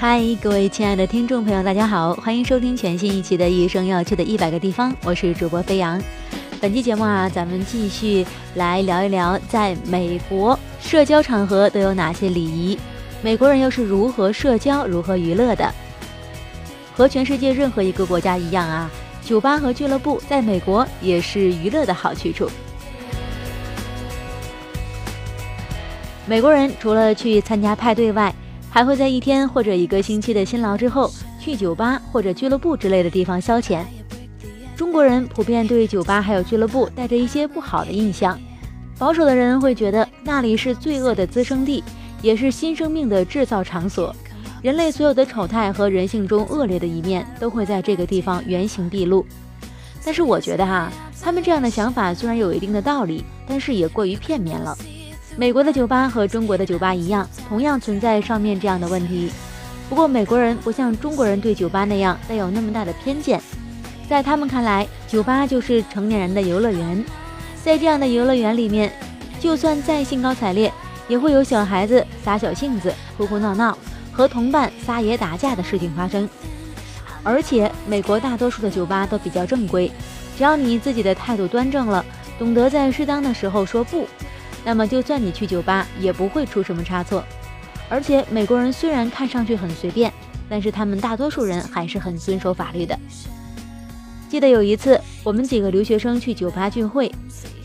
[0.00, 6.02] 嗨，各位亲爱的听众朋友，大家好，欢迎收听全新一期的《一生要去的一百个地方》，我是主播飞扬。
[6.58, 12.78] 本期节目啊，咱们继续来聊一聊，在美国社交场合都有哪些礼仪，
[13.20, 15.70] 美国人又是如何社交、如何娱乐的。
[16.94, 18.90] 和全世界任何一个国家一样啊，
[19.22, 22.50] 酒吧和俱乐部在美国也是娱乐的好去处。
[26.24, 28.34] 美国人除了去参加派对外，
[28.70, 33.82] 还会在一天或者一个星期的辛劳之后，去酒吧或者俱乐部之类的地方消遣。
[34.76, 38.38] 中国人普遍对酒吧还有俱乐部带着一些不好的印象，
[38.96, 41.82] 保守的人会觉得那里是罪恶的滋生地，
[42.22, 44.14] 也是新生命的制造场所，
[44.62, 49.26] 人类所有的丑态和人性中恶劣的一面都会在这个地方原形毕露。
[50.04, 54.74] 但是我觉得哈，他们这样的想法虽然有一定的道理，但是也过于片面了。
[55.40, 59.32] 美国的酒吧和中国的酒吧一样，同样存在上面这样的问题。
[59.88, 63.40] 不过美国人不像中国人对酒吧那样带有那么大的偏见，
[64.06, 67.02] 在他们看来，酒吧就是成年人的游乐园。
[67.64, 68.92] 在这样的游乐园里面，
[69.40, 70.70] 就算再兴高采烈，
[71.08, 73.78] 也会有小孩子撒小性子、哭哭闹闹，
[74.12, 76.28] 和同伴撒野打架的事情发生。
[77.22, 79.90] 而且，美国大多数的酒吧都比较正规，
[80.36, 82.04] 只要你自己的态度端正了，
[82.38, 84.06] 懂得在适当的时候说不。
[84.64, 87.24] 那么，就算你去酒吧，也不会出什么差错。
[87.88, 90.12] 而且，美国人虽然看上去很随便，
[90.48, 92.98] 但是他们大多数人还是很遵守法律的。
[94.28, 97.10] 记得有一次，我们几个留学生去酒吧聚会，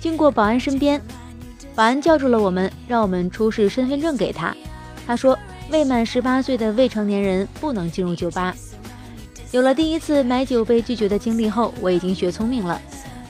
[0.02, 1.00] 经过保安身边，
[1.76, 4.56] 保安叫住了我们，让我们出示身份证给他。
[5.06, 5.38] 他说，
[5.70, 8.56] 未满十八岁的未成年人不能进入酒吧。
[9.52, 12.82] 有了第一次买酒被拒绝的经历后，我已经学聪明了，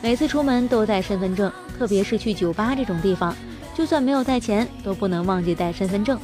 [0.01, 3.35] 每次出门都带身份证，特别是去酒吧这种地方。
[3.75, 6.17] 就算没有带钱，都不能忘记带身份证。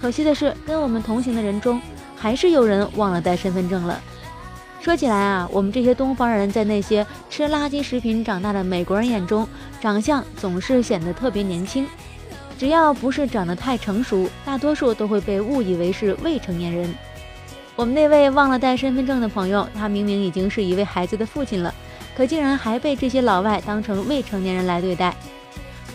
[0.00, 1.80] 可惜的是，跟我们同行的人中，
[2.14, 4.00] 还是有人忘了带身份证了。
[4.80, 9.46] 说起来啊，我们这些东方人在那些吃垃圾食品长大的美国人眼中，
[9.80, 11.86] 长相总是显得特别年轻。
[12.58, 16.94] 只要不是长得太成熟，大多数都会被误以为是未成年人。
[17.76, 21.74] 我们那位忘了带身份证的朋友，他明明已经是一位孩子的父亲了，
[22.14, 25.14] 可竟然还被这些老外当成未成年人来对待。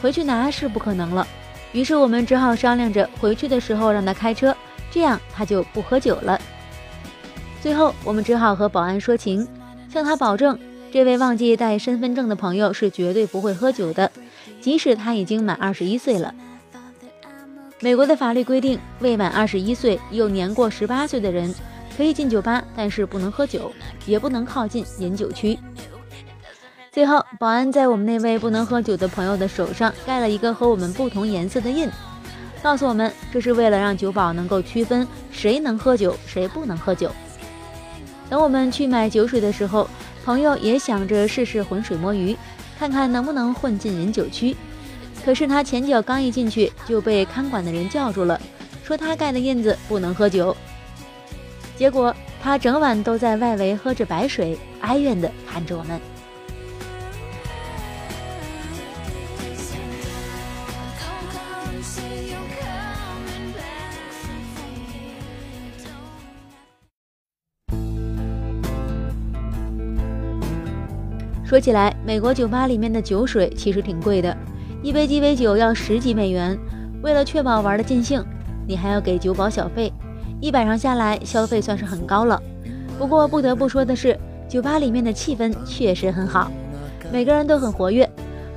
[0.02, 1.26] 回去拿是不可能了，
[1.72, 4.56] 于是我们只好商量着回去的时候让他开车，
[4.92, 6.40] 这样他就不喝酒了。
[7.62, 9.48] 最后我们只好和保安说情，
[9.92, 10.58] 向他保证，
[10.92, 14.12] 这位忘记带身份证的朋友是绝对不会喝酒的，
[14.62, 16.34] 即使他已经满二十一岁了。
[17.80, 21.54] 美国的法律规定，未满二十一岁又年过十八岁的人
[21.98, 23.72] 可以进酒吧，但是不能喝酒，
[24.06, 25.58] 也不能靠近饮酒区。
[26.96, 31.90] 最后，保安在我们那位不能喝酒的朋友的手上盖了一个和我们不同颜色的印，
[32.64, 37.12] 告诉我们这是为了让酒保能够区分谁能喝酒，谁不能喝酒。
[38.30, 39.90] 等我们去买酒水的时候，
[40.24, 42.34] 朋友也想着试试浑水摸鱼，
[42.80, 44.56] 看看能不能混进饮酒区。
[45.26, 48.40] 可是他前脚刚一进去，就被看管的人叫住了，
[48.86, 50.56] 说他盖的印子不能喝酒。
[51.76, 56.00] 结果他整晚都在外围喝着白水，哀怨地看着我们。
[71.56, 74.36] 说起来，美国酒吧里面的酒水其实挺贵的，
[74.84, 76.60] 一杯鸡尾酒要十几美元。
[77.02, 78.22] 为了确保玩的尽兴，
[78.68, 79.90] 你还要给酒保小费，
[80.42, 82.44] 一晚上下来消费算是很高了。
[83.00, 86.52] 不过不得不说的是，酒吧里面的气氛确实很好，
[87.10, 88.06] 每个人都很活跃，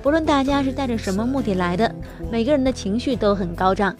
[0.03, 1.94] 不论大家是带着什么目的来的，
[2.32, 3.94] 每个人的情绪都很高涨。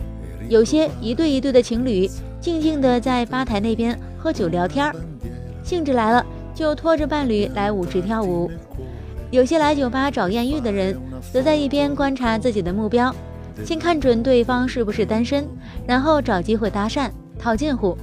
[0.49, 2.11] 有些一对一对的情侣
[2.41, 4.93] 静静地在吧台那边喝酒聊天，
[5.63, 6.27] 兴致来了
[6.59, 8.51] 就拖着伴侣来舞池跳舞。
[9.31, 10.99] 有些来酒吧找艳遇的人，
[11.33, 13.15] 则在一边观察自己的目标，
[13.65, 15.47] 先看准对方是不是单身，
[15.87, 17.09] 然后找机会搭讪
[17.39, 17.97] 套近乎，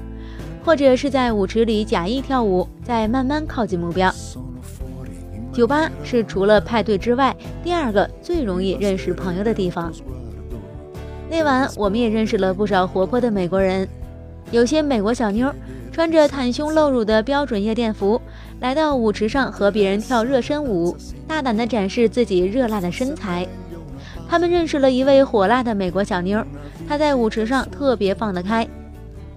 [0.64, 4.10] 或者是在舞池里假意跳舞，再慢慢靠近目标。
[5.52, 9.92] 酒吧是除了派对之外第二个最容易认识朋友的地方。
[11.30, 13.86] 那晚我们也认识了不少活泼的美国人，
[14.50, 15.54] 有些美国小妞
[15.96, 18.22] 穿着袒胸露乳的标准夜店服。
[18.60, 20.94] 来到舞池上和别人跳热身舞，
[21.26, 23.48] 大胆地展示自己热辣的身材。
[24.28, 26.46] 他们认识了一位火辣的美国小妞，
[26.86, 28.68] 她在舞池上特别放得开，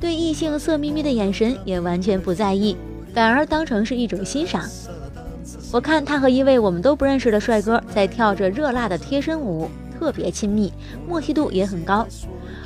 [0.00, 2.76] 对异性色眯眯的眼神也完全不在意，
[3.14, 4.64] 反而当成是一种欣赏。
[5.70, 10.72] 我看她和一位我们都不认识的帅哥在跳着热辣的贴身舞，特别亲密，
[11.06, 12.04] 默契度也很高。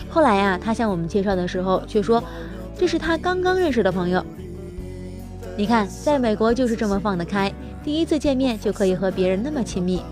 [0.08, 2.24] 后来呀，他向我们介绍的时候却说。
[2.82, 4.26] 这是他刚刚认识的朋友。
[5.56, 7.49] 你看，在美国就是这么放得开，
[7.84, 10.02] 第一次见面就可以和别人那么亲密。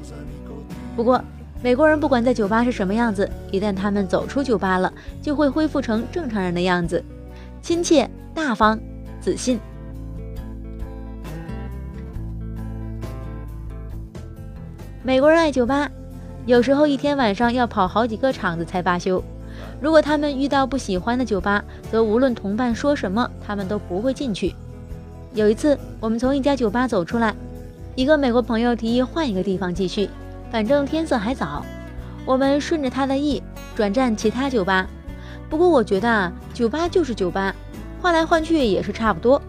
[0.95, 1.21] 不过，
[1.65, 7.05] 美国人不管在酒吧是什么样子，一旦他们走出酒吧了，就会恢复成正常人的样子，
[7.61, 8.79] 亲切、大方、
[9.21, 9.59] 自信。
[15.03, 15.91] 美国人爱酒吧，
[16.47, 19.21] 有时候一天晚上要跑好几个场子才罢休。
[19.81, 24.55] 如果他们遇到不喜欢的酒吧，则无论同伴说什么，他们都不会进去。
[25.35, 27.35] 有一次，我们从一家酒吧走出来，
[27.95, 30.11] 一个美国朋友提议换一个地方继续，
[30.51, 31.65] 反正天色还早。
[32.27, 33.43] 我们顺着他的意，
[33.75, 34.87] 转战其他酒吧。
[35.49, 37.55] 不过我觉得啊，酒吧就是酒吧，
[38.03, 39.41] 换来换去也是差不多。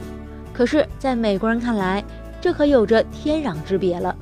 [0.53, 2.03] 可是，在美国人看来，
[2.39, 4.15] 这可有着天壤之别了。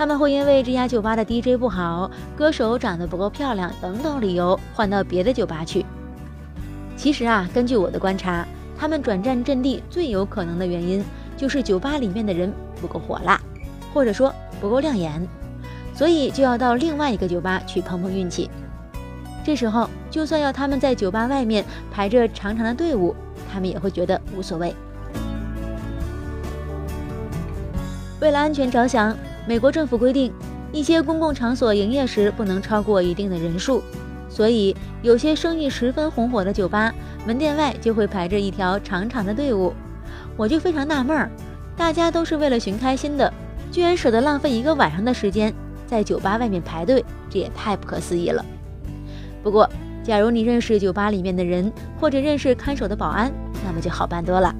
[0.00, 5.84] 他们会因为这家酒吧的 DJ 不好，歌手长得不够漂亮等等理由换到别的酒吧去。
[6.96, 8.46] 其实啊，根据我的观察。
[8.78, 11.04] 他们转战阵地最有可能的原因，
[11.36, 12.50] 就是酒吧里面的人
[12.80, 13.38] 不够火辣，
[13.92, 15.20] 或者说不够亮眼，
[15.92, 18.50] 所以就要到另外一个酒吧去碰碰运气。
[19.44, 21.62] 这时候，就算要他们在酒吧外面
[21.92, 23.14] 排着长长的队伍，
[23.52, 24.74] 他们也会觉得无所谓。
[28.22, 29.14] 为了安全着想，
[29.46, 30.32] 美国政府规定，
[30.72, 33.82] 一些公共场所营业时不能超过一定的人数，
[34.28, 36.92] 所以有些生意十分红火的酒吧。
[37.26, 39.74] 门店外就会排着一条长长的队伍，
[40.36, 41.30] 我就非常纳闷儿，
[41.76, 43.32] 大家都是为了寻开心的，
[43.70, 45.52] 居然舍得浪费一个晚上的时间
[45.86, 48.44] 在酒吧外面排队，这也太不可思议了。
[49.42, 49.68] 不过，
[50.02, 51.70] 假如你认识酒吧里面的人，
[52.00, 53.30] 或者认识看守的保安，
[53.66, 54.54] 那么就好办多了。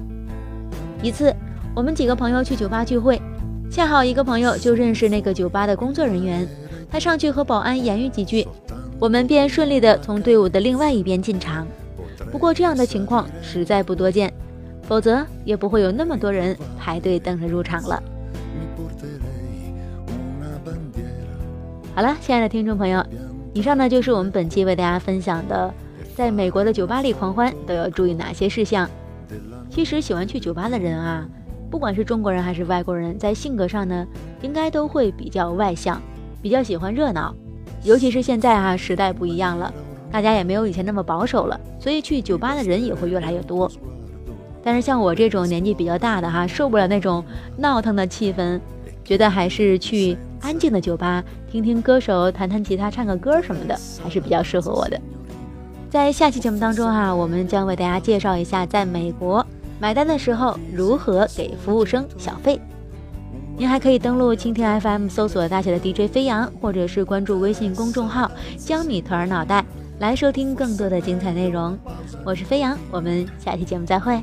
[1.01, 1.33] 一次，
[1.73, 3.19] 我们几个朋友去酒吧聚会，
[3.71, 6.45] 恰好一个朋友就认识那个酒吧的工作人员，
[6.91, 8.45] 他上去和保安言语几句，
[8.99, 11.65] 我们便顺利的从队伍的另外一边进场。
[12.33, 14.31] 不过这样的情况实在不多见，
[14.83, 18.03] 否则也不会有那么多人排队等着入场了。
[21.95, 23.01] 好了，亲爱的听众朋友，
[23.53, 25.73] 以上呢就是我们本期为大家分享的，
[26.13, 28.89] 在美国的酒吧里狂欢都要注意哪些事项。
[29.69, 31.25] 其实喜欢去酒吧的人啊，
[31.71, 34.05] 不管是中国人还是外国人，在性格上呢，
[34.41, 36.01] 应该都会比较外向，
[36.41, 37.33] 比较喜欢热闹，
[37.85, 39.73] 尤其是现在啊，时代不一样了。
[40.11, 43.71] 大家也没有以前那么保守了，所以去酒吧的人也会越来越多。
[44.61, 47.23] 但是像我这种年纪比较大的哈，受不了那种
[47.57, 48.59] 闹腾的气氛，
[49.05, 54.99] 觉得还是去安静的酒吧，听听歌手弹弹吉他、唱个歌什么的，还是比较适合我的。
[55.89, 59.45] 在下期节目当中哈，我们将为大家介绍一下在美国
[59.81, 62.61] 买单的时候如何给服务生小费。
[63.57, 69.65] 您还可以登录蜻蜓 FM 搜索大写的 DJ 飞扬，或者是关注微信公众号“江米团脑袋”。
[69.97, 71.75] 来收听更多的精彩内容，
[72.23, 74.21] 我是飞扬，我们下期节目再会。